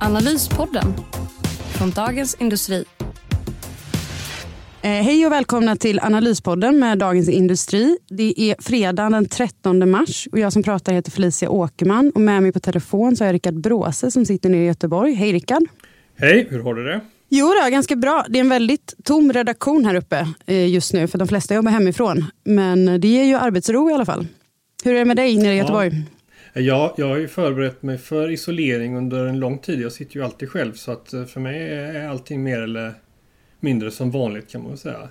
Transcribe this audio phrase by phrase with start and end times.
[0.00, 0.94] Analyspodden
[1.78, 2.84] från Dagens Industri.
[4.82, 7.98] Eh, hej och välkomna till Analyspodden med Dagens Industri.
[8.08, 12.42] Det är fredag den 13 mars och jag som pratar heter Felicia Åkerman och med
[12.42, 15.12] mig på telefon så är Rickard Bråse som sitter nere i Göteborg.
[15.12, 15.62] Hej Rickard!
[16.16, 17.00] Hej, hur har du det?
[17.28, 18.24] Jo då, ganska bra.
[18.28, 21.70] Det är en väldigt tom redaktion här uppe eh, just nu för de flesta jobbar
[21.70, 22.24] hemifrån.
[22.44, 24.26] Men det ger ju arbetsro i alla fall.
[24.84, 25.88] Hur är det med dig nere i Göteborg?
[25.88, 26.17] Ja.
[26.52, 29.80] Ja, jag har ju förberett mig för isolering under en lång tid.
[29.80, 32.94] Jag sitter ju alltid själv så att eh, för mig är allting mer eller
[33.60, 35.08] mindre som vanligt kan man väl säga.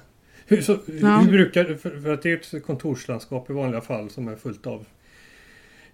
[0.47, 1.17] Hur, så, Ja.
[1.17, 4.67] hur brukar, för, för att det är ett kontorslandskap i vanliga fall som är fullt
[4.67, 4.85] av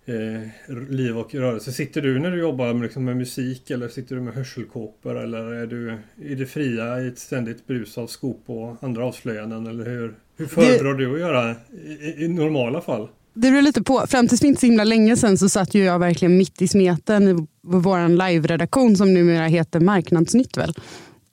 [0.05, 1.72] eh, liv och rörelse.
[1.72, 5.53] Sitter du när du jobbar med, liksom, med musik eller sitter du med hörselkåpor eller
[5.53, 9.85] är du i det fria i ett ständigt brus av skop och andra avslöjanden eller
[9.85, 11.55] hur, hur föredrar du att göra
[11.88, 13.07] i, i normala fall?
[13.33, 14.07] Det beror lite på.
[14.07, 16.67] Fram tills för inte så himla länge sedan så satt ju jag verkligen mitt i
[16.67, 20.57] smeten i vår live-redaktion som numera heter Marknadsnytt.
[20.57, 20.73] Väl?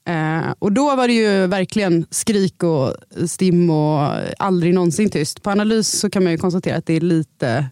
[0.05, 2.95] Eh, och då var det ju verkligen skrik och
[3.27, 5.43] stim och aldrig någonsin tyst.
[5.43, 7.67] På analys så kan man ju konstatera att det är lite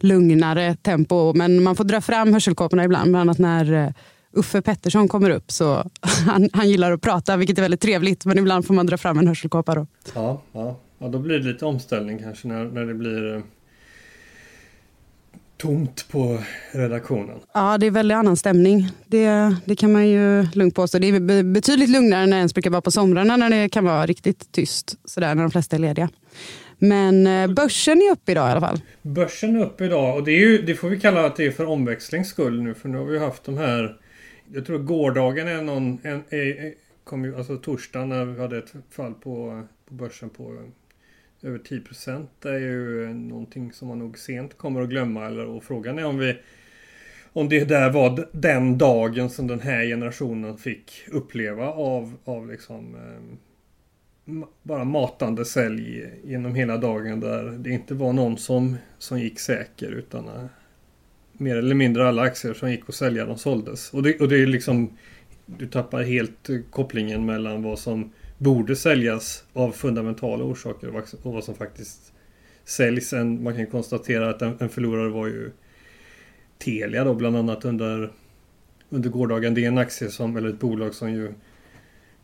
[0.00, 1.32] lugnare tempo.
[1.34, 3.10] Men man får dra fram hörselkåporna ibland.
[3.10, 3.90] Bland annat när eh,
[4.32, 5.52] Uffe Pettersson kommer upp.
[5.52, 5.74] så
[6.26, 8.24] han, han gillar att prata, vilket är väldigt trevligt.
[8.24, 9.74] Men ibland får man dra fram en hörselkåpa.
[9.74, 9.86] Då.
[10.14, 10.76] Ja, ja.
[10.98, 13.42] ja då blir det lite omställning kanske när, när det blir eh,
[15.58, 16.38] tomt på
[16.72, 17.38] redaktionen.
[17.54, 18.88] Ja, det är väldigt annan stämning.
[19.06, 20.98] Det, det kan man ju lugnt påstå.
[20.98, 23.84] Det är be- betydligt lugnare än det ens brukar vara på somrarna när det kan
[23.84, 24.98] vara riktigt tyst.
[25.04, 26.08] Sådär när de flesta är lediga.
[26.78, 28.80] Men eh, börsen är uppe idag i alla fall.
[29.02, 31.66] Börsen är uppe idag och det, ju, det får vi kalla att det är för
[31.66, 33.96] omväxlings skull nu för nu har vi haft de här
[34.52, 36.74] Jag tror gårdagen är någon en, är, är,
[37.04, 40.56] kom ju, alltså torsdagen när vi hade ett fall på, på börsen på
[41.42, 41.82] över 10
[42.42, 46.04] Det är ju någonting som man nog sent kommer att glömma eller och frågan är
[46.04, 46.36] om vi
[47.32, 52.94] om det där var den dagen som den här generationen fick uppleva av, av liksom
[52.94, 53.38] eh,
[54.62, 59.90] bara matande sälj genom hela dagen där det inte var någon som, som gick säker
[59.90, 60.44] utan eh,
[61.32, 63.94] mer eller mindre alla aktier som gick att sälja de såldes.
[63.94, 64.96] Och det, och det är liksom
[65.46, 70.88] du tappar helt eh, kopplingen mellan vad som borde säljas av fundamentala orsaker
[71.22, 72.12] och vad- som faktiskt
[72.64, 73.12] säljs.
[73.12, 75.50] En, man kan konstatera att en, en förlorare var ju
[76.58, 78.12] Telia då bland annat under,
[78.88, 79.54] under gårdagen.
[79.54, 81.32] Det är en aktie som, eller ett bolag som ju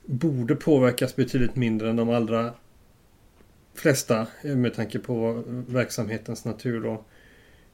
[0.05, 2.55] borde påverkas betydligt mindre än de allra
[3.75, 6.87] flesta eh, med tanke på verksamhetens natur.
[6.87, 7.09] Och,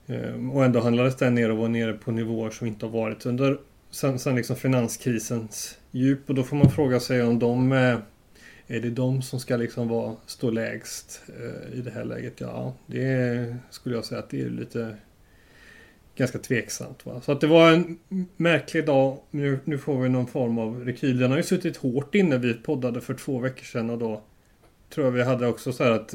[0.07, 3.27] ehm, och ändå handlades den ner och var nere på nivåer som inte har varit
[3.27, 3.59] under
[3.91, 6.29] sen, sen liksom finanskrisens djup.
[6.29, 7.99] Och då får man fråga sig om de eh,
[8.71, 12.41] är det de som ska liksom vara, stå lägst eh, i det här läget?
[12.41, 14.97] Ja, det är, skulle jag säga att det är lite
[16.17, 17.07] ganska tveksamt.
[17.07, 17.21] Va?
[17.21, 17.99] Så att det var en
[18.37, 19.19] märklig dag.
[19.31, 21.19] Nu, nu får vi någon form av rekyl.
[21.19, 22.39] Den har ju suttit hårt inne.
[22.39, 24.23] Vi poddade för två veckor sedan och då
[24.91, 26.15] tror jag vi hade också så här att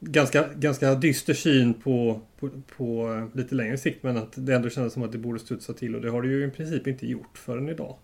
[0.00, 4.70] ganska, ganska dyster syn på, på, på eh, lite längre sikt men att det ändå
[4.70, 7.06] kändes som att det borde studsa till och det har det ju i princip inte
[7.06, 7.96] gjort förrän idag.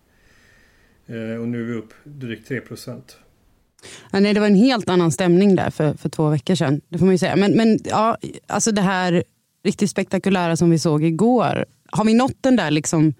[1.07, 3.17] Eh, och nu är vi upp drygt 3 procent.
[4.11, 6.81] Ja, nej, det var en helt annan stämning där för, för två veckor sedan.
[6.89, 7.35] Det får man ju säga.
[7.35, 8.17] Men, men ja,
[8.47, 9.23] alltså det här
[9.63, 11.65] riktigt spektakulära som vi såg igår.
[11.91, 13.13] Har vi nått den där liksom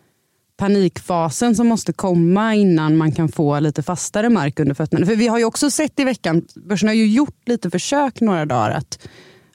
[0.58, 5.06] panikfasen som måste komma innan man kan få lite fastare mark under fötterna?
[5.06, 8.46] För vi har ju också sett i veckan, börsen har ju gjort lite försök några
[8.46, 9.08] dagar att,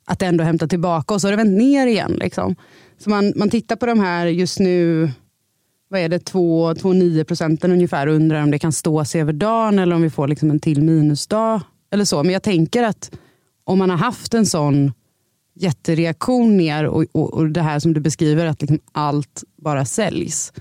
[0.04, 2.12] att ändå hämta tillbaka och så har det vänt ner igen.
[2.12, 2.56] Liksom.
[2.98, 5.10] Så man, man tittar på de här just nu,
[5.88, 9.78] vad är det, 2-9 procenten ungefär och undrar om det kan stå sig över dagen
[9.78, 11.60] eller om vi får liksom en till minusdag.
[11.90, 12.22] Eller så.
[12.22, 13.10] Men jag tänker att
[13.64, 14.92] om man har haft en sån
[15.54, 20.52] jättereaktion ner och, och, och det här som du beskriver att liksom allt bara säljs.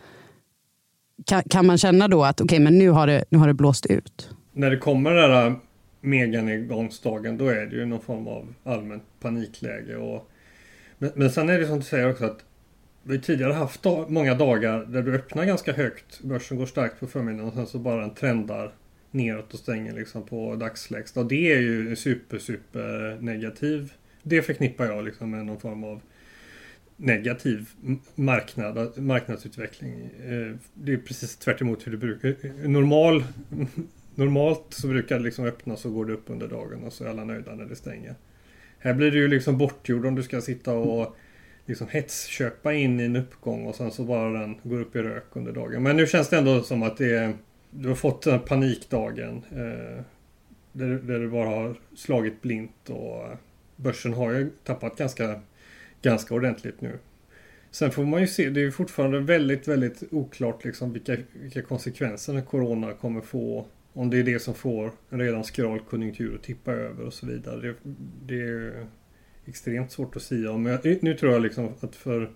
[1.25, 3.85] Kan, kan man känna då att okej, men nu har, det, nu har det blåst
[3.85, 4.29] ut?
[4.53, 5.55] När det kommer den där
[6.01, 9.95] meganedgångsdagen då är det ju någon form av allmänt panikläge.
[9.95, 10.29] Och,
[10.97, 12.39] men, men sen är det som du säger också att
[13.07, 16.21] vi har tidigare haft många dagar där du öppnar ganska högt.
[16.21, 18.71] Börsen går starkt på förmiddagen och sen så bara den trendar
[19.11, 21.19] neråt och stänger liksom på dagslägsta.
[21.19, 23.93] Och det är ju super, super negativ.
[24.23, 26.01] Det förknippar jag liksom med någon form av
[26.97, 27.69] negativ
[28.15, 30.09] marknad, marknadsutveckling.
[30.25, 32.29] Eh, det är precis tvärt hur det brukar.
[32.29, 33.23] Eh, normal,
[34.15, 37.09] normalt så brukar det liksom öppna så går det upp under dagen och så är
[37.09, 38.15] alla nöjda när det stänger.
[38.79, 41.17] Här blir du ju liksom bortgjord om du ska sitta och
[41.67, 45.25] liksom hetsköpa in i en uppgång och sen så bara den går upp i rök
[45.33, 45.83] under dagen.
[45.83, 47.33] Men nu känns det ändå som att det är,
[47.71, 49.43] du har fått den panikdagen.
[49.51, 50.03] Eh,
[50.71, 53.37] där, där du bara har slagit blint och eh,
[53.75, 55.41] börsen har ju tappat ganska,
[56.01, 56.99] ganska ordentligt nu.
[57.71, 62.41] Sen får man ju se, det är fortfarande väldigt, väldigt oklart liksom vilka, vilka konsekvenser
[62.41, 63.65] Corona kommer få.
[63.93, 67.25] Om det är det som får en redan skral konjunktur att tippa över och så
[67.25, 67.61] vidare.
[67.61, 67.75] Det,
[68.25, 68.87] det är
[69.47, 70.63] extremt svårt att säga om.
[70.63, 72.29] Men nu tror jag liksom att för...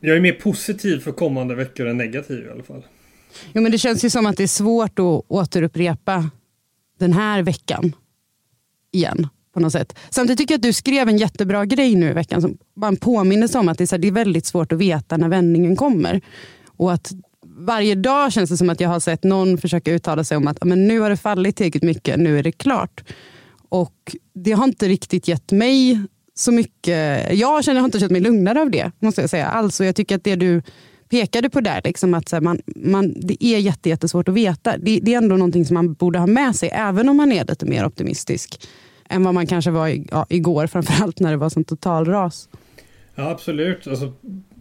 [0.00, 2.86] Jag är mer positiv för kommande veckor än negativ i alla fall.
[3.52, 6.30] Jo, men det känns ju som att det är svårt att återupprepa
[6.98, 7.92] den här veckan
[8.92, 9.28] igen.
[9.56, 9.98] på något sätt.
[10.10, 12.96] Samtidigt tycker jag att du skrev en jättebra grej nu i veckan som bara en
[12.96, 15.76] påminnelse om att det är, så här, det är väldigt svårt att veta när vändningen
[15.76, 16.20] kommer.
[16.66, 17.12] Och att
[17.46, 20.64] varje dag känns det som att jag har sett någon försöka uttala sig om att
[20.64, 23.04] men nu har det fallit tillräckligt mycket, nu är det klart.
[23.68, 26.00] Och det har inte riktigt gett mig
[26.34, 27.32] så mycket.
[27.38, 28.90] Jag känner, har inte känt mig lugnare av det.
[28.98, 29.46] måste jag säga.
[29.46, 30.62] Alltså, jag tycker att det du
[31.08, 34.78] pekade på där, liksom att så här, man, man, det är jättesvårt att veta.
[34.78, 37.44] Det, det, är ändå någonting som man borde ha med sig, även om man är
[37.44, 38.68] lite mer optimistisk
[39.08, 42.48] än vad man kanske var ja, igår, framförallt när det var sån totalras.
[43.14, 43.86] Ja, absolut.
[43.86, 44.12] Alltså,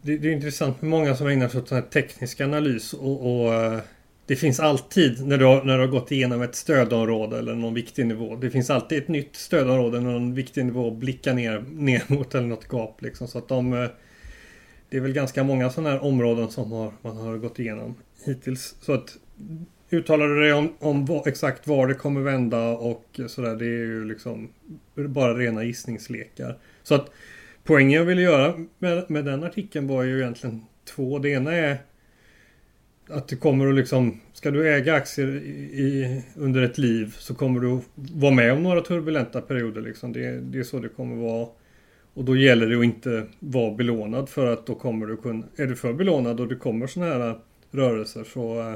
[0.02, 3.80] det, det, är intressant med många som ägnar sig åt teknisk analys och, och eh,
[4.28, 7.74] det finns alltid när du, har, när du har gått igenom ett stödområde eller någon
[7.74, 8.36] viktig nivå.
[8.36, 12.48] Det finns alltid ett nytt stödområde, någon viktig nivå att blicka ner, ner mot eller
[12.48, 13.02] något gap.
[13.02, 13.28] Liksom.
[13.28, 13.90] Så att de, eh,
[14.90, 17.96] det är väl ganska många sådana här områden som har, man har gått igenom
[18.26, 18.76] hittills.
[18.82, 19.18] Så att
[19.90, 23.56] uttalar du dig om, om exakt var det kommer vända och sådär.
[23.56, 24.50] Det är ju liksom
[24.96, 26.58] bara rena gissningslekar.
[26.84, 27.12] Så att
[27.64, 31.20] poängen jag ville göra med, med den artikeln var ju egentligen två.
[31.20, 31.78] Det ena är
[33.10, 37.60] att det kommer att liksom, ska du äga aktier i, under ett liv så kommer
[37.60, 39.82] du vara med om några turbulenta perioder.
[39.82, 40.14] Liksom.
[40.14, 41.48] Det, det är så det kommer vara.
[42.14, 45.68] Och då gäller det att inte vara belånad för att då kommer du kunna, är
[45.68, 47.40] du för belånad och det kommer sådana här
[47.72, 48.76] rörelser så, eh,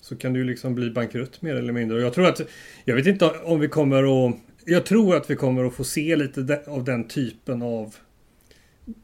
[0.00, 1.96] så kan du ju liksom bli bankrutt mer eller mindre.
[1.96, 2.40] Och jag tror att,
[2.84, 6.16] jag vet inte om vi kommer att, jag tror att vi kommer att få se
[6.16, 7.94] lite av den typen av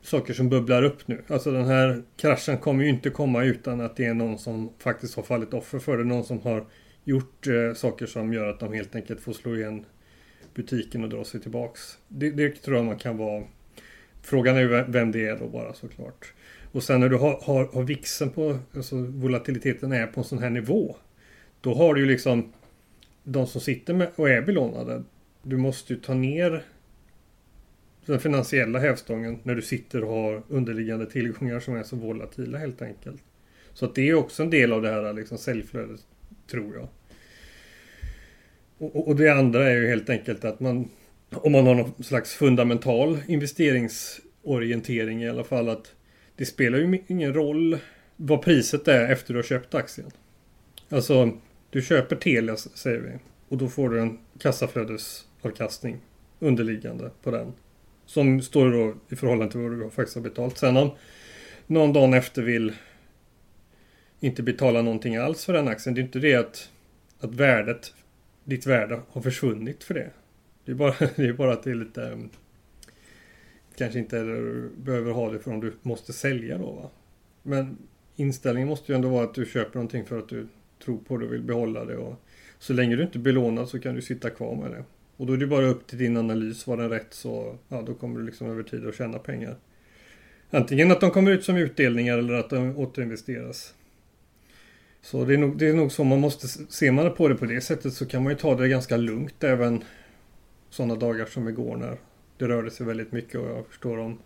[0.03, 1.23] saker som bubblar upp nu.
[1.29, 5.17] Alltså den här kraschen kommer ju inte komma utan att det är någon som faktiskt
[5.17, 6.05] har fallit offer för det.
[6.05, 6.67] Någon som har
[7.05, 9.85] gjort eh, saker som gör att de helt enkelt får slå igen
[10.55, 11.99] butiken och dra sig tillbaks.
[12.09, 13.45] Det, det tror jag man kan vara.
[14.23, 16.33] Frågan är vem det är då bara såklart.
[16.73, 20.39] Och sen när du har, har, har vixen på, alltså volatiliteten är på en sån
[20.39, 20.97] här nivå.
[21.61, 22.53] Då har du ju liksom
[23.25, 25.03] de som sitter med och är belånade.
[25.43, 26.65] Du måste ju ta ner
[28.07, 32.83] den finansiella hävstången när du sitter och har underliggande tillgångar som är så volatila helt
[32.83, 33.23] enkelt.
[33.73, 36.01] Så att det är också en del av det här liksom säljflödet,
[36.51, 36.89] tror jag.
[38.79, 40.89] Och, och det andra är ju helt enkelt att man,
[41.31, 45.93] om man har någon slags fundamental investeringsorientering i alla fall, att
[46.37, 47.79] det spelar ju ingen roll
[48.17, 50.11] vad priset är efter du har köpt aktien.
[50.89, 51.39] Alltså,
[51.71, 53.13] du köper Telia säger vi
[53.49, 56.01] och då får du en kassaflödesavkastning
[56.39, 57.53] underliggande på den.
[58.07, 60.59] Som står då i förhållande till vad du faktiskt har betalt.
[60.59, 60.91] Sen om
[61.67, 62.73] någon dag efter vill
[64.21, 65.95] inte betala någonting alls för den aktien.
[65.95, 66.71] Det är inte det att,
[67.21, 67.95] att värdet,
[68.45, 70.11] ditt värde har försvunnit för det.
[70.65, 72.31] Det är bara, det är bara att det är lite ehm,
[73.77, 74.17] kanske inte
[74.77, 76.73] behöver ha det för om du måste sälja då.
[76.73, 76.91] Va?
[77.43, 77.79] Men
[78.17, 80.47] inställningen måste ju ändå vara att du köper någonting för att du
[80.85, 81.97] tror på det och vill behålla det.
[81.97, 82.15] Och
[82.59, 84.85] så länge du inte är belånad så kan du sitta kvar med det.
[85.17, 86.67] Och då är det bara upp till din analys.
[86.67, 89.57] Var den rätt så ja, då kommer du liksom över tid att tjäna pengar.
[90.51, 93.75] Antingen att de kommer ut som utdelningar eller att de återinvesteras.
[95.03, 97.45] Så det är, nog, det är nog så man måste, ser man på det på
[97.45, 99.85] det sättet så kan man ju ta det ganska lugnt även
[100.71, 101.99] sådana dagar som igår när
[102.39, 104.19] det rörde sig väldigt mycket och jag förstår om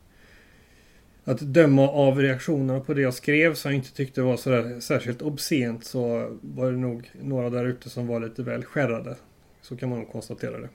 [1.25, 5.23] att döma av reaktionerna på det jag skrev som jag inte tyckte var sådär särskilt
[5.23, 9.17] obscent så var det nog några där ute som var lite väl skärrade.
[9.63, 10.69] Så kan man nog konstatera det.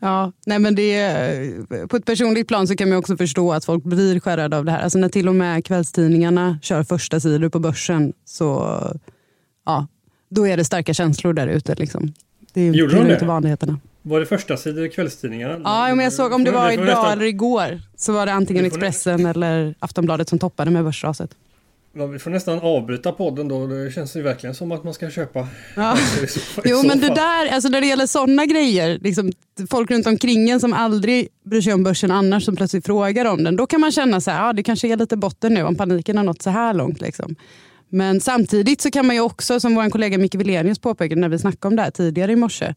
[0.00, 3.84] Ja, nej men det, på ett personligt plan så kan man också förstå att folk
[3.84, 4.82] blir skärrade av det här.
[4.82, 8.78] Alltså när till och med kvällstidningarna kör första sidor på börsen så
[9.66, 9.86] ja,
[10.28, 11.74] då är det starka känslor där ute.
[11.74, 12.12] Liksom.
[12.52, 13.12] Det Gjorde de det?
[13.12, 13.80] Inte vanligheterna.
[14.02, 15.60] Var det första sidor i kvällstidningarna?
[15.64, 19.26] Ja, men jag såg om det var idag eller igår så var det antingen Expressen
[19.26, 21.30] eller Aftonbladet som toppade med börsraset.
[21.96, 23.66] Ja, vi får nästan avbryta podden då.
[23.66, 25.48] Det känns ju verkligen som att man ska köpa.
[25.76, 25.96] Ja.
[26.64, 29.32] jo men det där, alltså när det gäller sådana grejer, liksom,
[29.70, 33.44] folk runt omkring en som aldrig bryr sig om börsen annars som plötsligt frågar om
[33.44, 33.56] den.
[33.56, 36.16] Då kan man känna så här, ja, det kanske är lite botten nu om paniken
[36.16, 37.00] har nått så här långt.
[37.00, 37.36] Liksom.
[37.88, 41.38] Men samtidigt så kan man ju också, som vår kollega Micke Wilenius påpekade när vi
[41.38, 42.74] snackade om det här tidigare i morse,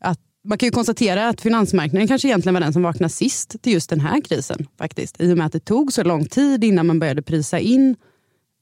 [0.00, 3.72] att man kan ju konstatera att finansmarknaden kanske egentligen var den som vaknade sist till
[3.72, 4.66] just den här krisen.
[4.78, 5.20] faktiskt.
[5.20, 7.96] I och med att det tog så lång tid innan man började prisa in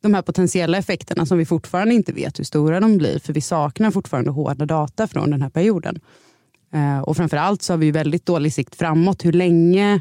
[0.00, 3.18] de här potentiella effekterna som vi fortfarande inte vet hur stora de blir.
[3.18, 6.00] För vi saknar fortfarande hårda data från den här perioden.
[6.72, 10.00] Eh, och framförallt så har vi väldigt dålig sikt framåt hur länge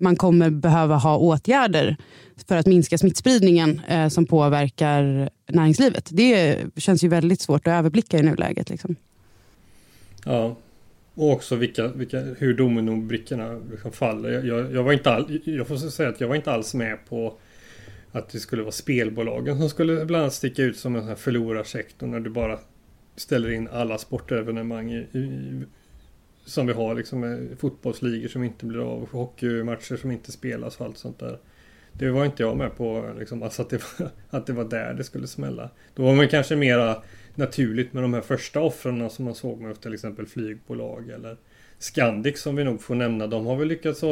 [0.00, 1.96] man kommer behöva ha åtgärder
[2.48, 6.08] för att minska smittspridningen eh, som påverkar näringslivet.
[6.10, 8.70] Det känns ju väldigt svårt att överblicka i nuläget.
[8.70, 8.96] Liksom.
[10.24, 10.56] Ja,
[11.14, 14.30] och också vilka, vilka, hur dominobrickorna liksom faller.
[14.30, 16.98] Jag, jag, jag, var inte all, jag får säga att jag var inte alls med
[17.08, 17.38] på
[18.16, 21.16] att det skulle vara spelbolagen som skulle bland annat sticka ut som en sån här
[21.16, 22.58] förlorarsektor när du bara
[23.16, 25.62] ställer in alla sportevenemang i, i,
[26.44, 30.86] som vi har liksom eh, fotbollsligor som inte blir av, hockeymatcher som inte spelas och
[30.86, 31.38] allt sånt där.
[31.92, 34.94] Det var inte jag med på, liksom, alltså att, det var, att det var där
[34.94, 35.70] det skulle smälla.
[35.94, 37.02] Då var man kanske mera
[37.34, 41.36] naturligt med de här första offren som man såg med till exempel flygbolag eller
[41.78, 43.26] Scandic som vi nog får nämna.
[43.26, 44.02] De har väl lyckats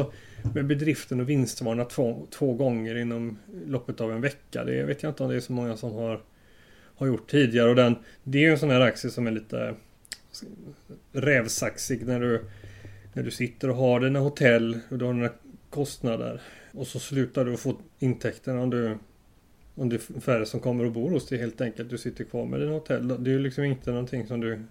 [0.54, 4.64] med bedriften och vinstvarna två, två gånger inom loppet av en vecka.
[4.64, 6.20] Det vet jag inte om det är så många som har,
[6.96, 7.70] har gjort tidigare.
[7.70, 9.74] Och den, det är ju en sån här aktie som är lite
[11.12, 12.44] rävsaxig när du,
[13.12, 15.30] när du sitter och har dina hotell och du har dina
[15.70, 16.40] kostnader.
[16.72, 18.98] Och så slutar du få intäkterna om du
[19.76, 21.90] om det är färre som kommer och bor hos dig helt enkelt.
[21.90, 23.08] Du sitter kvar med dina hotell.
[23.08, 24.62] Det är ju liksom inte någonting som du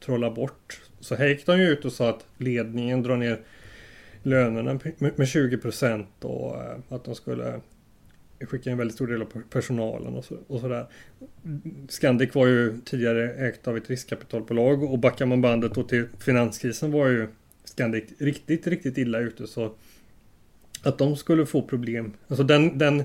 [0.00, 0.80] trolla bort.
[1.00, 3.40] Så här gick de ju ut och sa att ledningen drar ner
[4.22, 7.60] lönerna med 20 procent och eh, att de skulle
[8.40, 10.86] skicka en väldigt stor del av personalen och, så, och sådär.
[11.88, 16.92] Scandic var ju tidigare ägt av ett riskkapitalbolag och backar man bandet då till finanskrisen
[16.92, 17.28] var ju
[17.64, 19.74] Scandic riktigt, riktigt illa ute så
[20.82, 22.12] att de skulle få problem.
[22.28, 23.04] Alltså den, den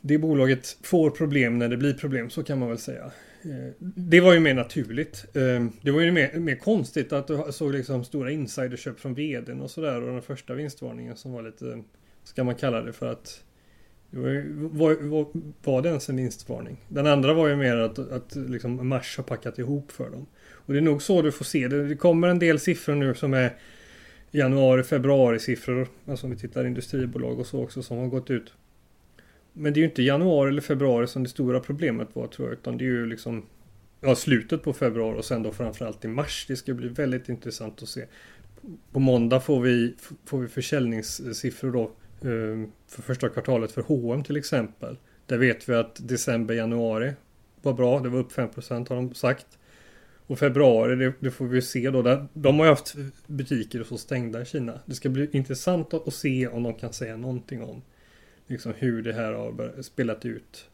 [0.00, 3.10] det bolaget får problem när det blir problem, så kan man väl säga.
[3.44, 5.26] Eh, det var ju mer naturligt.
[5.34, 9.60] Eh, det var ju mer, mer konstigt att du såg liksom stora insiderköp från vdn
[9.60, 11.82] och sådär och den första vinstvarningen som var lite,
[12.24, 13.44] ska man kalla det för att
[14.10, 15.26] var, var,
[15.64, 16.76] var det ens en vinstvarning?
[16.88, 20.26] Den andra var ju mer att, att liksom Mars har packat ihop för dem.
[20.52, 21.88] Och det är nog så du får se det.
[21.88, 23.56] Det kommer en del siffror nu som är
[24.30, 25.88] januari, februari siffror.
[26.06, 28.52] Alltså om vi tittar industribolag och så också som har gått ut.
[29.56, 32.58] Men det är ju inte januari eller februari som det stora problemet var tror jag.
[32.58, 33.46] Utan det är ju liksom
[34.00, 36.44] ja, slutet på februari och sen då framförallt i mars.
[36.48, 38.04] Det ska bli väldigt intressant att se.
[38.92, 39.94] På måndag får vi,
[40.24, 41.82] får vi försäljningssiffror då
[42.28, 44.96] eh, för första kvartalet för H&M till exempel.
[45.26, 47.12] Där vet vi att december, januari
[47.62, 48.00] var bra.
[48.00, 49.46] Det var upp 5% har de sagt.
[50.26, 52.02] Och februari, det, det, får vi se då.
[52.02, 52.94] Där, de har ju haft
[53.26, 54.80] butiker och så stängda i Kina.
[54.86, 57.82] Det ska bli intressant att se om de kan säga någonting om
[58.46, 60.66] liksom hur det här har spelat ut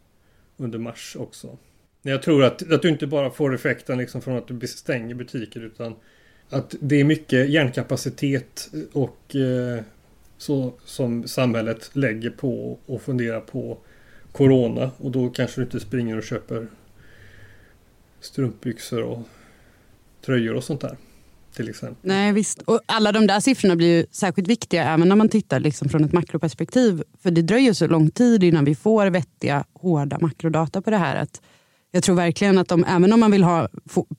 [0.57, 1.59] under mars också.
[2.03, 5.61] Jag tror att, att du inte bara får effekten liksom från att du stänger butiker
[5.61, 5.95] utan
[6.49, 9.83] att det är mycket hjärnkapacitet och eh,
[10.39, 13.79] så som samhället lägger på och funderar på
[14.33, 16.67] Corona och då kanske du inte springer och köper
[18.21, 19.29] strumpbyxor och
[20.25, 20.97] tröjor och sånt där
[21.55, 21.97] till exempel.
[22.03, 25.61] Nej visst, och alla de där siffrorna blir ju särskilt viktiga även när man tittar
[25.61, 27.03] liksom från ett makroperspektiv.
[27.23, 31.17] För det dröjer så lång tid innan vi får vettiga, hårda makrodata på det här.
[31.17, 31.41] Att
[31.93, 33.69] jag tror verkligen att de, även om man vill ha,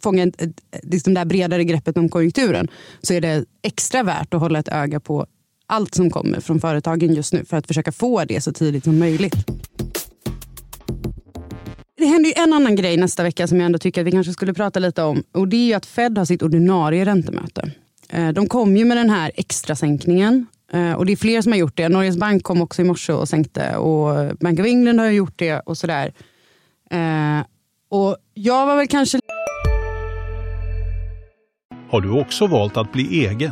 [0.01, 2.67] fånga ett, ett, liksom det där bredare greppet om konjunkturen
[3.01, 5.25] så är det extra värt att hålla ett öga på
[5.65, 9.00] allt som kommer från företagen just nu för att försöka få det så tidigt som
[9.00, 9.35] möjligt.
[12.01, 14.34] Det händer ju en annan grej nästa vecka som jag ändå tycker att vi kanske
[14.34, 15.24] skulle prata lite om.
[15.31, 17.72] Och Det är att Fed har sitt ordinarie räntemöte.
[18.10, 21.51] Eh, de kom ju med den här extra sänkningen eh, och det är fler som
[21.51, 21.89] har gjort det.
[21.89, 25.60] Norges Bank kom också i morse och sänkte och Bank of England har gjort det
[25.60, 26.13] och sådär.
[26.91, 27.46] Eh,
[27.89, 29.20] och jag var väl kanske...
[31.89, 33.51] Har du också valt att bli egen?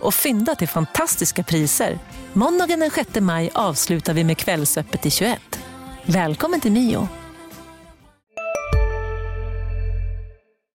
[0.00, 1.98] och fynda till fantastiska priser.
[2.32, 5.40] Måndagen den 6 maj avslutar vi med Kvällsöppet i 21.
[6.06, 7.08] Välkommen till Mio.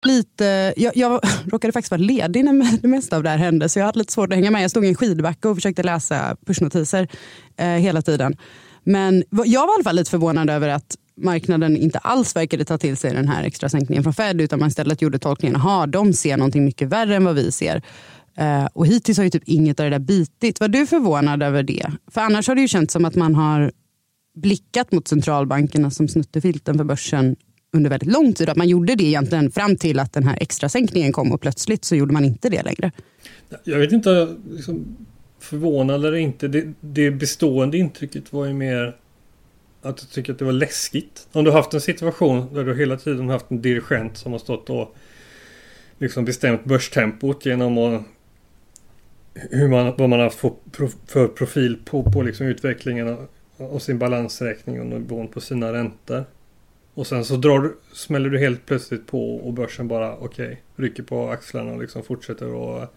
[0.05, 3.79] lite, jag, jag råkade faktiskt vara ledig när det mesta av det här hände så
[3.79, 4.63] jag hade lite svårt att hänga med.
[4.63, 7.07] Jag stod i en skidbacke och försökte läsa pushnotiser
[7.57, 8.37] eh, hela tiden.
[8.83, 12.77] Men jag var i alla fall lite förvånad över att marknaden inte alls verkade ta
[12.77, 16.13] till sig den här extra sänkningen från Fed utan man istället gjorde tolkningen att de
[16.13, 17.81] ser någonting mycket värre än vad vi ser.
[18.37, 20.59] Eh, och hittills har ju typ inget av det där bitit.
[20.59, 21.91] Var du förvånad över det?
[22.11, 23.71] För annars har det ju känts som att man har
[24.35, 27.35] blickat mot centralbankerna som snuttefilten för börsen
[27.73, 28.49] under väldigt lång tid.
[28.49, 31.85] Att man gjorde det egentligen fram till att den här extra sänkningen kom och plötsligt
[31.85, 32.91] så gjorde man inte det längre.
[33.63, 34.97] Jag vet inte, liksom,
[35.39, 36.47] förvånad eller inte.
[36.47, 38.95] Det, det bestående intrycket var ju mer
[39.81, 41.27] att jag tycker att det var läskigt.
[41.31, 44.39] Om du har haft en situation där du hela tiden haft en dirigent som har
[44.39, 44.95] stått och
[45.97, 48.01] liksom bestämt börstempot genom att
[49.35, 50.39] hur man, vad man har haft
[51.07, 53.27] för, profil på, på liksom utvecklingen
[53.57, 56.25] av sin balansräkning och nivån på sina räntor.
[56.93, 60.57] Och sen så drar du, smäller du helt plötsligt på och börsen bara okej, okay,
[60.75, 62.93] rycker på axlarna och liksom fortsätter att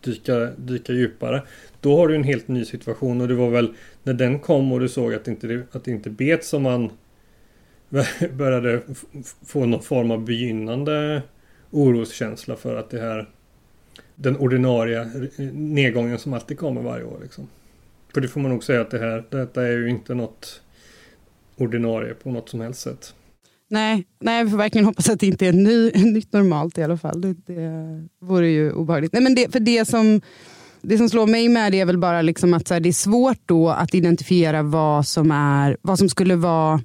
[0.00, 1.42] dyka, dyka djupare.
[1.80, 4.80] Då har du en helt ny situation och det var väl när den kom och
[4.80, 6.90] du såg att det inte, att det inte bet som man
[8.32, 8.80] började
[9.46, 11.22] få någon form av begynnande
[11.70, 13.28] oroskänsla för att det här
[14.22, 17.18] den ordinarie eh, nedgången som alltid kommer varje år.
[17.22, 17.48] Liksom.
[18.14, 20.60] För det får man nog säga att det här, detta är ju inte något
[21.56, 23.14] ordinarie på något som helst sätt.
[23.70, 26.96] Nej, nej, vi får verkligen hoppas att det inte är ny, nytt normalt i alla
[26.96, 27.20] fall.
[27.20, 29.12] Det, det vore ju obehagligt.
[29.12, 30.20] Nej, men det, för det som,
[30.82, 32.92] det som slår mig med det är väl bara liksom att så här, det är
[32.92, 36.80] svårt då att identifiera vad som, är, vad som skulle vara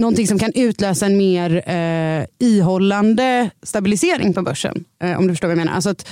[0.00, 4.84] någonting som kan utlösa en mer eh, ihållande stabilisering på börsen.
[5.02, 5.72] Eh, om du förstår vad jag menar.
[5.72, 6.08] Alltså att,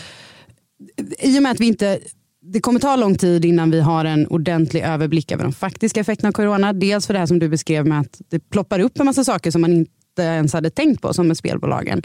[1.19, 1.99] I och med att vi inte
[2.53, 6.29] det kommer ta lång tid innan vi har en ordentlig överblick över de faktiska effekterna
[6.29, 6.73] av corona.
[6.73, 9.51] Dels för det här som du beskrev med att det ploppar upp en massa saker
[9.51, 12.03] som man inte ens hade tänkt på, som med spelbolagen.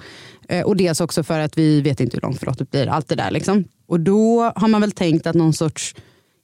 [0.49, 2.87] Eh, och dels också för att vi vet inte hur långt förlåtet blir.
[2.87, 3.31] Allt det där.
[3.31, 3.63] Liksom.
[3.87, 5.95] Och då har man väl tänkt att någon sorts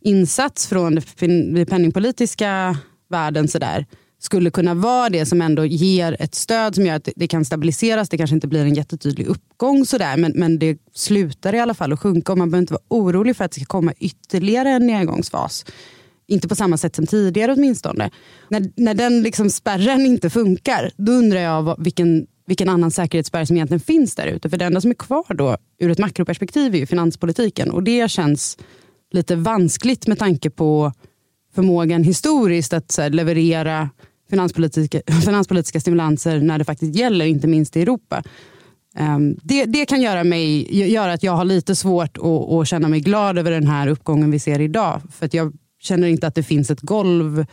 [0.01, 2.77] insats från den penningpolitiska
[3.09, 3.85] världen sådär, eh,
[4.19, 8.09] skulle kunna vara det som ändå ger ett stöd som gör att det kan stabiliseras.
[8.09, 11.93] Det kanske inte blir en jättetydlig uppgång sådär, men, men det slutar i alla fall
[11.93, 14.87] att sjunka och man behöver inte vara orolig för att det ska komma ytterligare en
[14.87, 15.65] nedgångsfas.
[16.27, 18.09] Inte på samma sätt som tidigare åtminstone.
[18.49, 23.45] När, när den liksom spärren inte funkar, då undrar jag vad, vilken, vilken annan säkerhetsspärr
[23.45, 24.49] som egentligen finns där ute.
[24.49, 28.11] För det enda som är kvar då ur ett makroperspektiv är ju finanspolitiken och det
[28.11, 28.57] känns
[29.11, 30.93] lite vanskligt med tanke på
[31.55, 33.89] förmågan historiskt att här, leverera
[34.29, 38.23] finanspolitiska, finanspolitiska stimulanser när det faktiskt gäller, inte minst i Europa.
[38.99, 42.87] Um, det, det, kan göra, mig, göra att jag har lite svårt att, att, känna
[42.87, 45.01] mig glad över den här uppgången vi ser idag.
[45.11, 47.45] För att jag känner inte att det finns ett golv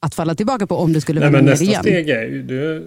[0.00, 1.68] att falla tillbaka på om det skulle vända ner igen.
[1.68, 2.86] Nästa steg är ju, du,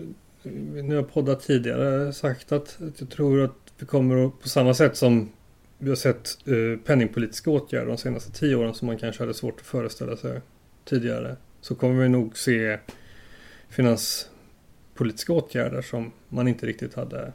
[0.84, 4.74] nu har poddat tidigare sagt att, att jag tror att vi kommer att, på samma
[4.74, 5.30] sätt som
[5.78, 9.60] vi har sett eh, penningpolitiska åtgärder de senaste tio åren som man kanske hade svårt
[9.60, 10.42] att föreställa sig
[10.86, 11.36] tidigare.
[11.62, 12.78] Så kommer vi nog se
[13.72, 17.34] finanspolitiska åtgärder som man inte riktigt hade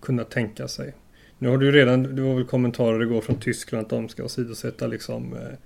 [0.00, 0.94] kunnat tänka sig.
[1.38, 4.24] Nu har du ju redan, det var väl kommentarer igår från Tyskland att de ska
[4.24, 5.58] åsidosätta liksom eh,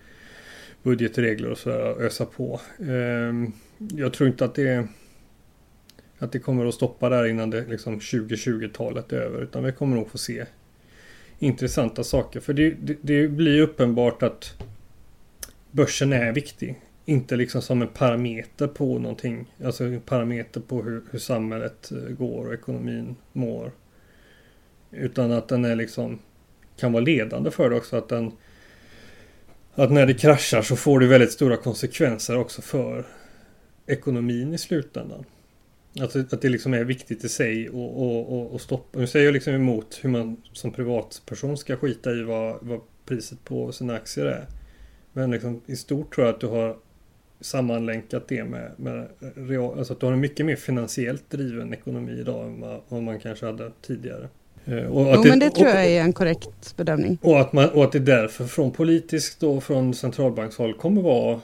[0.83, 2.61] budgetregler och sådär och ösa på.
[2.79, 4.89] Ehm, jag tror inte att det
[6.19, 9.97] att det kommer att stoppa där innan det liksom 2020-talet är över utan vi kommer
[9.97, 10.47] nog få se
[11.39, 12.41] intressanta saker.
[12.41, 14.55] För det, det, det blir uppenbart att
[15.71, 16.81] börsen är viktig.
[17.09, 19.53] Inte liksom som en parameter på någonting.
[19.65, 23.73] Alltså en parameter på hur, hur samhället eh, går och ekonomin mår.
[24.91, 26.19] Utan att den är liksom
[26.77, 27.97] kan vara ledande för det också.
[27.97, 28.33] Att, den,
[29.75, 33.07] att när det kraschar så får det väldigt stora konsekvenser också för
[33.87, 35.25] ekonomin i slutändan.
[36.01, 38.99] Att, att det liksom är viktigt i sig och, och, och, och stoppa.
[38.99, 43.45] Nu säger jag liksom emot hur man som privatperson ska skita i vad, vad priset
[43.45, 44.47] på sina aktier är.
[45.13, 46.77] Men liksom, i stort tror jag att du har
[47.41, 52.13] sammanlänkat det med, med real, alltså att du har en mycket mer finansiellt driven ekonomi
[52.21, 54.29] idag än vad, vad man kanske hade tidigare.
[54.65, 57.19] Eh, och att jo, det, men det tror jag är en korrekt bedömning.
[57.23, 61.41] Och att, man, och att det därför från politiskt och från centralbankshåll kommer vara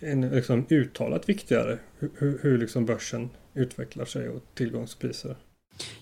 [0.00, 5.36] en liksom uttalat viktigare hur, hur liksom börsen utvecklar sig och tillgångspriser.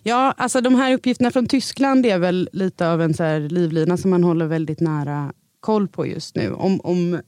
[0.03, 4.11] Ja, alltså de här uppgifterna från Tyskland är väl lite av en så livlina som
[4.11, 6.53] man håller väldigt nära koll på just nu.
[6.53, 7.21] Om, om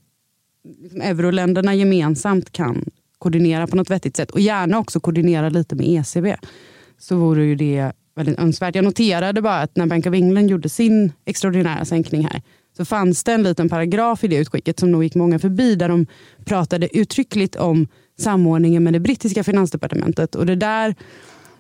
[0.65, 2.85] liksom euroländerna gemensamt kan
[3.19, 6.37] koordinera på något vettigt sätt och gärna också koordinera lite med ECB
[6.99, 8.75] så vore ju det väldigt önskvärt.
[8.75, 12.43] Jag noterade bara att när Bank of England gjorde sin extraordinära sänkning här
[12.77, 15.89] så fanns det en liten paragraf i det utskicket som nog gick många förbi där
[15.89, 16.07] de
[16.45, 17.87] pratade uttryckligt om
[18.19, 20.35] samordningen med det brittiska finansdepartementet.
[20.35, 20.95] Och det där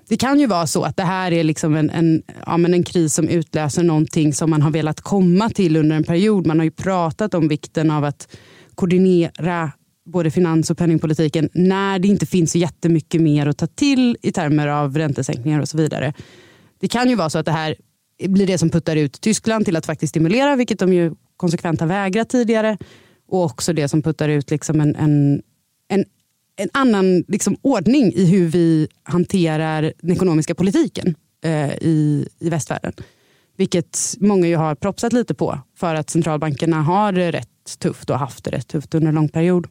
[0.09, 2.83] det kan ju vara så att det här är liksom en, en, ja, men en
[2.83, 6.47] kris som utlöser någonting som man har velat komma till under en period.
[6.47, 8.37] Man har ju pratat om vikten av att
[8.74, 9.72] koordinera
[10.04, 14.33] både finans och penningpolitiken när det inte finns så jättemycket mer att ta till i
[14.33, 16.12] termer av räntesänkningar och så vidare.
[16.80, 17.74] Det kan ju vara så att det här
[18.28, 21.87] blir det som puttar ut Tyskland till att faktiskt stimulera, vilket de ju konsekvent har
[21.87, 22.78] vägrat tidigare.
[23.28, 25.42] Och också det som puttar ut liksom en, en,
[25.88, 26.04] en,
[26.56, 32.92] en annan liksom ordning i hur vi hanterar den ekonomiska politiken eh, i, i västvärlden.
[33.61, 38.18] Vilket många ju har propsat lite på för att centralbankerna har det rätt tufft och
[38.18, 39.66] haft det rätt tufft under en lång period.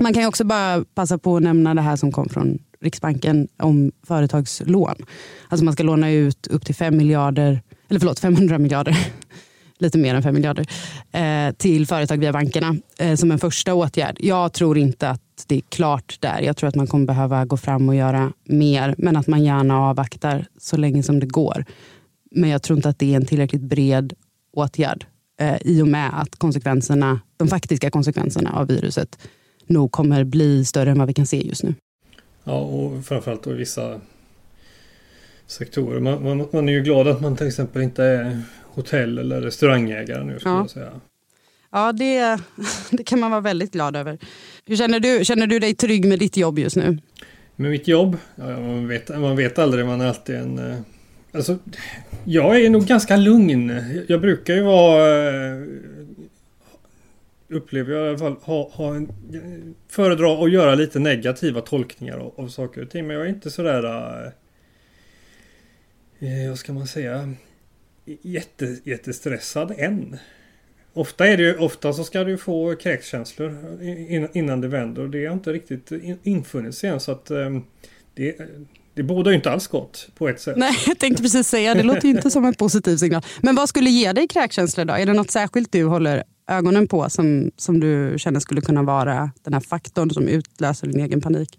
[0.00, 3.92] Man kan också bara passa på att nämna det här som kom från Riksbanken om
[4.06, 4.94] företagslån.
[5.48, 8.98] Alltså man ska låna ut upp till 5 miljarder, eller förlåt 500 miljarder,
[9.78, 10.66] lite mer än 5 miljarder,
[11.12, 14.16] eh, till företag via bankerna eh, som en första åtgärd.
[14.20, 16.40] Jag tror inte att det är klart där.
[16.40, 19.80] Jag tror att man kommer behöva gå fram och göra mer, men att man gärna
[19.80, 21.64] avvaktar så länge som det går.
[22.30, 24.12] Men jag tror inte att det är en tillräckligt bred
[24.52, 25.06] åtgärd
[25.40, 29.18] eh, i och med att konsekvenserna, de faktiska konsekvenserna av viruset
[29.66, 31.74] nog kommer bli större än vad vi kan se just nu.
[32.44, 34.00] Ja, och framförallt då i vissa
[35.46, 36.00] sektorer.
[36.00, 40.24] Man, man, man, är ju glad att man till exempel inte är hotell eller restaurangägare
[40.24, 40.38] nu.
[40.38, 40.60] Skulle ja.
[40.60, 40.90] jag säga.
[41.70, 42.40] Ja, det,
[42.90, 44.18] det kan man vara väldigt glad över.
[44.66, 45.24] Hur känner du?
[45.24, 46.98] Känner du dig trygg med ditt jobb just nu?
[47.56, 48.16] Med mitt jobb?
[48.34, 50.58] Ja, man, vet, man vet aldrig, man är alltid en...
[50.58, 50.78] Eh,
[51.32, 51.58] alltså,
[52.28, 53.82] jag är nog ganska lugn.
[54.08, 55.62] Jag brukar ju vara eh,
[57.48, 59.08] upplever jag i alla fall ha, ha en,
[59.88, 63.06] föredra att göra lite negativa tolkningar av, av saker och ting.
[63.06, 63.84] Men jag är inte sådär...
[66.18, 67.34] Eh, eh vad ska man säga?
[68.22, 70.18] Jätte, jättestressad än.
[70.92, 73.56] Ofta, är det ju, ofta så ska du få kräkkänslor
[74.32, 77.00] innan det vänder och det har inte riktigt infunnit sig än.
[77.00, 77.60] Så att, eh,
[78.14, 78.40] det,
[78.98, 80.56] det bådar ju inte alls gott på ett sätt.
[80.56, 83.22] Nej, jag tänkte precis säga det låter ju inte som en positiv signal.
[83.40, 84.94] Men vad skulle ge dig kräkkänslor då?
[84.94, 89.30] Är det något särskilt du håller ögonen på som, som du känner skulle kunna vara
[89.42, 91.58] den här faktorn som utlöser din egen panik?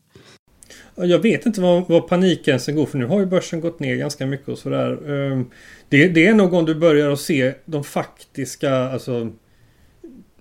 [0.96, 4.26] Jag vet inte var, var panikgränsen går för nu har ju börsen gått ner ganska
[4.26, 5.12] mycket och sådär.
[5.12, 5.46] Ehm,
[5.90, 9.32] det, det är nog om du börjar att se de faktiska, alltså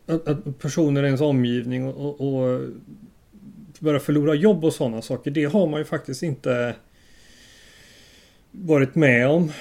[0.07, 2.61] att, personer i ens omgivning och, och, och
[3.81, 5.31] börja förlora jobb och sådana saker.
[5.31, 6.75] Det har man ju faktiskt inte
[8.65, 9.53] varit med om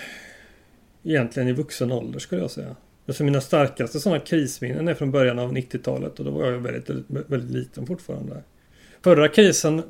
[1.03, 2.75] egentligen i vuxen ålder skulle jag säga.
[3.07, 6.89] Alltså mina starkaste sådana krisminnen är från början av 90-talet och då var jag väldigt,
[7.07, 8.43] väldigt liten fortfarande.
[9.01, 9.83] Förra krisen,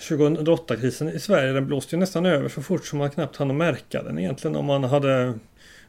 [0.00, 4.02] 2008-krisen i Sverige, den blåste ju nästan över så fort som man knappt hann märka
[4.02, 5.34] den egentligen om man hade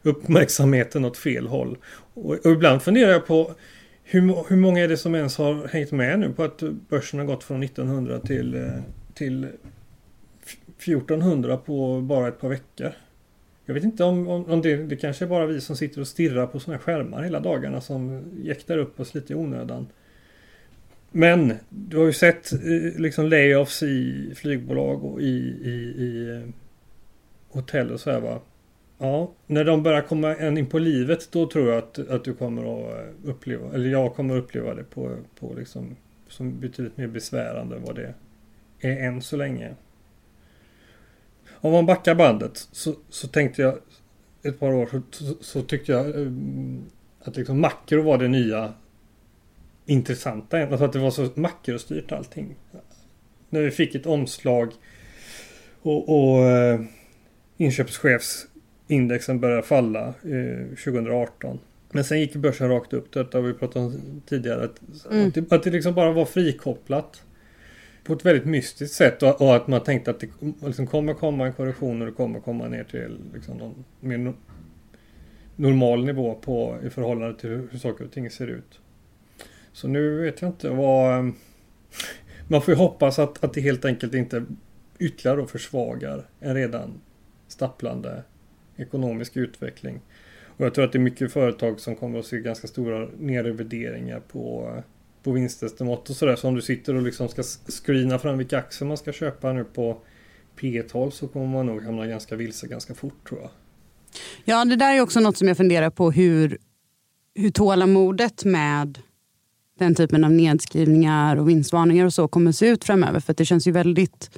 [0.02, 1.78] uppmärksamheten åt fel håll.
[2.14, 3.54] Och, och ibland funderar jag på
[4.02, 7.26] hur, hur många är det som ens har hängt med nu på att börsen har
[7.26, 8.70] gått från 1900 till, eh,
[9.14, 9.48] till
[10.88, 12.92] 1400 på bara ett par veckor.
[13.66, 16.08] Jag vet inte om, om, om det, det kanske är bara vi som sitter och
[16.08, 19.86] stirrar på sådana skärmar hela dagarna som jäktar upp oss lite i onödan.
[21.10, 25.24] Men du har ju sett eh, liksom layoffs i flygbolag och i,
[25.64, 26.48] i, i eh,
[27.48, 28.40] hotell och så här va.
[28.98, 32.34] Ja, när de börjar komma en in på livet då tror jag att, att du
[32.34, 35.96] kommer att eh, uppleva, eller jag kommer att uppleva det på, på liksom,
[36.28, 38.14] som betydligt mer besvärande än vad det
[38.80, 39.74] är än så länge.
[41.64, 43.78] Om man backar bandet så, så tänkte jag
[44.42, 46.84] ett par år så, så, så tyckte jag um,
[47.20, 48.72] att liksom makro var det nya
[49.86, 50.62] intressanta.
[50.62, 52.54] Alltså att det var så makrostyrt allting.
[53.50, 54.72] När vi fick ett omslag
[55.82, 56.80] och, och uh,
[57.56, 61.58] inköpschefsindexen började falla uh, eh, 2018.
[61.90, 63.12] Men sen gick börsen rakt upp.
[63.12, 64.64] Detta har vi pratat om tidigare.
[64.64, 65.28] Att, mm.
[65.28, 67.22] att, det, att det liksom bara var frikopplat
[68.04, 70.28] på ett väldigt mystiskt sätt och, och, att man tänkte att det
[70.66, 74.34] liksom kommer komma en korrektion och det kommer komma ner till liksom någon mer no
[75.56, 78.80] normal nivå på, i förhållande till hur, hur saker och ting ser ut.
[79.72, 81.18] Så nu vet jag inte vad...
[81.18, 81.34] Ehm,
[82.48, 84.44] man får ju hoppas att, att det helt enkelt inte
[84.98, 87.00] ytterligare försvagar en redan
[87.48, 88.22] stapplande
[88.76, 90.00] ekonomisk utveckling.
[90.56, 94.20] Och jag tror att det är mycket företag som kommer att se ganska stora nedrevideringar
[94.20, 94.72] på
[95.24, 96.36] på vinstestimat och sådär.
[96.36, 97.42] Så om du sitter och liksom ska
[97.82, 99.96] screena fram vilka aktier man ska köpa nu på
[100.60, 103.50] P12 så kommer man nog hamna ganska vilse ganska fort tror jag.
[104.44, 106.58] Ja, det där är också något som jag funderar på hur,
[107.34, 108.98] hur tålamodet med
[109.78, 113.20] den typen av nedskrivningar och vinstvarningar och så kommer se ut framöver.
[113.20, 114.30] För det känns ju väldigt...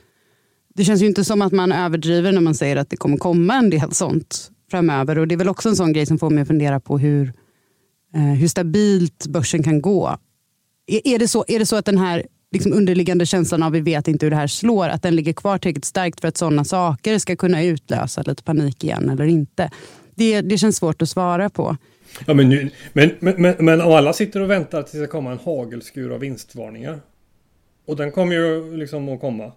[0.75, 3.55] Det känns ju inte som att man överdriver när man säger att det kommer komma
[3.55, 5.19] en del sånt framöver.
[5.19, 7.33] Och det är väl också en sån grej som får mig att fundera på hur,
[8.15, 10.19] eh, hur stabilt börsen kan gå
[10.87, 14.09] är, det så, är det så att den här liksom underliggande känslan av vi vet
[14.09, 17.19] inte hur det här slår, att den ligger kvar tillräckligt starkt för att sådana saker
[17.19, 19.71] ska kunna utlösa lite panik igen eller inte.
[20.15, 21.77] Det, det känns svårt att svara på.
[22.27, 25.31] Ja, men, nu, men, men, men, men om alla sitter och väntar tills det kommer
[25.31, 27.01] en hagelskur av vinstvarningar.
[27.87, 29.53] Och den kommer ju liksom att komma.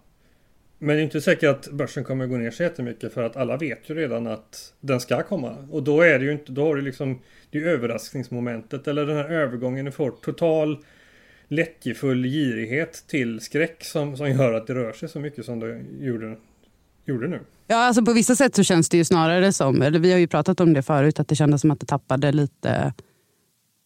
[0.80, 3.38] Men det är inte säkert att börsen kommer att gå ner så jättemycket för att
[3.38, 5.68] alla vet ju redan att den ska komma.
[5.72, 9.30] Och då är det ju inte, då har du liksom det överraskningsmomentet eller den här
[9.30, 10.84] övergången du får total
[11.50, 15.82] lättjefull girighet till skräck som, som gör att det rör sig så mycket som det
[16.00, 16.36] gjorde,
[17.06, 17.40] gjorde nu.
[17.68, 20.28] Ja, alltså på vissa sätt så känns det ju snarare som, eller vi har ju
[20.28, 22.94] pratat om det förut, att det kändes som att det tappade lite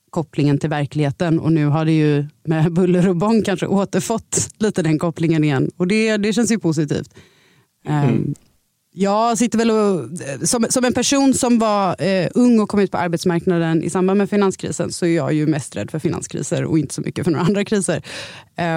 [0.09, 4.81] kopplingen till verkligheten och nu har det ju med buller och bång kanske återfått lite
[4.81, 7.15] den kopplingen igen och det, det känns ju positivt.
[7.85, 8.09] Mm.
[8.09, 8.35] Um,
[8.93, 12.79] jag sitter väl och, eh, som, som en person som var eh, ung och kom
[12.79, 16.65] ut på arbetsmarknaden i samband med finanskrisen så är jag ju mest rädd för finanskriser
[16.65, 18.01] och inte så mycket för några andra kriser.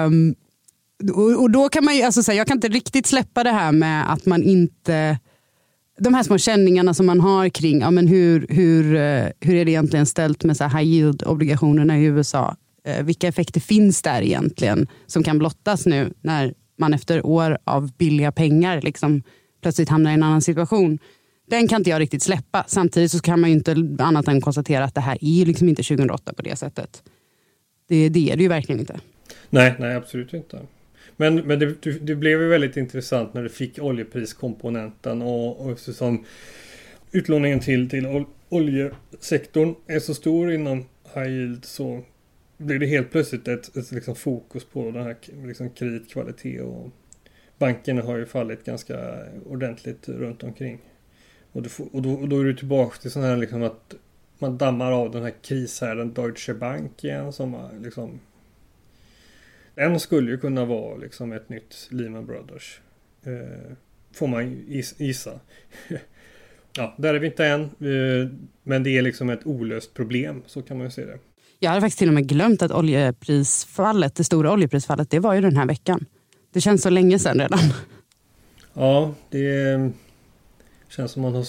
[0.05, 0.35] Um,
[1.13, 3.51] och, och, då kan man ju, alltså, så här, jag kan inte riktigt släppa det
[3.51, 5.19] här med att man inte
[5.99, 9.65] de här små känningarna som man har kring ja, men hur, hur, eh, hur är
[9.65, 12.55] det egentligen ställt med så high yield-obligationerna i USA.
[12.85, 17.91] Eh, vilka effekter finns där egentligen som kan blottas nu när man efter år av
[17.97, 19.23] billiga pengar liksom
[19.61, 20.99] plötsligt hamnar i en annan situation.
[21.49, 22.65] Den kan inte jag riktigt släppa.
[22.67, 25.83] Samtidigt så kan man ju inte annat än konstatera att det här är liksom inte
[25.83, 27.03] 2008 på det sättet.
[27.87, 28.99] Det, det är det ju verkligen inte.
[29.49, 30.59] Nej, nej absolut inte.
[31.17, 36.25] Men, men det, det blev ju väldigt intressant när du fick oljepriskomponenten och, och eftersom
[37.11, 42.03] utlåningen till, till oljesektorn är så stor inom high yield så
[42.57, 45.15] blev det helt plötsligt ett, ett liksom fokus på den här
[45.45, 46.89] liksom kreditkvalitet och
[47.57, 50.79] bankerna har ju fallit ganska ordentligt runt omkring.
[51.51, 53.95] Och, du, och, då, och då är du tillbaka till sån här liksom att
[54.39, 58.19] man dammar av den här krishärden Deutsche Bank igen som liksom
[59.77, 62.79] den skulle ju kunna vara liksom ett nytt Lehman Brothers.
[63.23, 63.73] Eh,
[64.13, 64.65] får man
[64.97, 65.39] gissa.
[66.77, 67.61] ja, där är vi inte än.
[67.61, 68.29] Eh,
[68.63, 71.19] men det är liksom ett olöst problem, så kan man ju se det.
[71.59, 75.41] Jag hade faktiskt till och med glömt att oljeprisfallet, det stora oljeprisfallet, det var ju
[75.41, 76.05] den här veckan.
[76.57, 77.59] Det känns så länge sedan redan.
[78.73, 79.91] Ja, det
[80.89, 81.45] känns som man har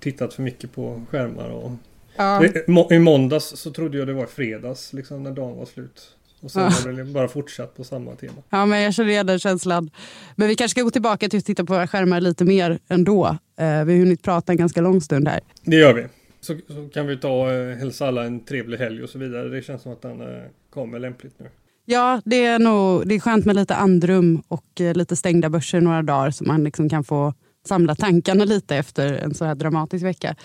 [0.00, 1.50] tittat för mycket på skärmar.
[1.50, 1.70] Och...
[2.16, 2.44] Ja.
[2.90, 6.16] I måndags så trodde jag det var fredags, liksom när dagen var slut.
[6.40, 6.68] Och sen ja.
[6.68, 8.42] har det bara fortsatt på samma tema.
[8.50, 9.90] Ja, men jag känner igen den känslan.
[10.36, 13.26] Men vi kanske ska gå tillbaka till att titta på våra skärmar lite mer ändå.
[13.26, 15.40] Eh, vi har hunnit prata en ganska lång stund här.
[15.62, 16.06] Det gör vi.
[16.40, 19.48] Så, så kan vi ta eh, hälsa alla en trevlig helg och så vidare.
[19.48, 21.46] Det känns som att den eh, kommer lämpligt nu.
[21.86, 25.80] Ja, det är, nog, det är skönt med lite andrum och eh, lite stängda börser
[25.80, 27.34] några dagar så man liksom kan få
[27.66, 30.36] samla tankarna lite efter en så här dramatisk vecka.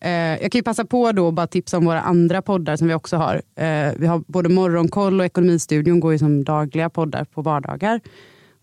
[0.00, 2.88] Eh, jag kan ju passa på då att bara tipsa om våra andra poddar som
[2.88, 3.34] vi också har.
[3.56, 8.00] Eh, vi har både Morgonkoll och Ekonomistudion går ju som dagliga poddar på vardagar.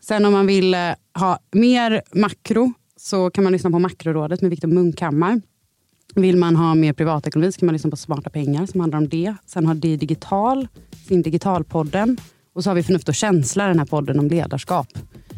[0.02, 0.80] Sen om man vill eh,
[1.20, 5.42] ha mer makro så kan man lyssna på Makrorådet med Viktor Munkhammar.
[6.16, 9.10] Vill man ha mer privatekonomi så kan man lyssna på Smarta pengar som handlar om
[9.10, 9.36] det.
[9.46, 10.68] Sen har Di Digital
[11.08, 12.18] sin Digitalpodden.
[12.56, 14.88] Och så har vi Förnuft och känsla, den här podden om ledarskap.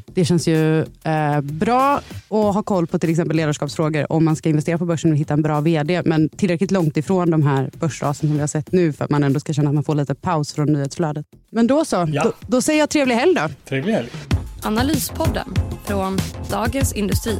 [0.05, 1.95] Det känns ju eh, bra
[2.29, 5.33] att ha koll på till exempel ledarskapsfrågor om man ska investera på börsen och hitta
[5.33, 6.01] en bra vd.
[6.05, 9.23] Men tillräckligt långt ifrån de här börsrasen som vi har sett nu för att man
[9.23, 11.25] ändå ska känna att man får lite paus från nyhetsflödet.
[11.49, 12.23] Men då så, ja.
[12.23, 13.49] då, då, säger jag trevlig helg då.
[13.65, 14.09] Trevlig helg.
[14.63, 15.47] Analyspodden
[15.85, 16.17] från
[16.49, 17.39] Dagens Industri.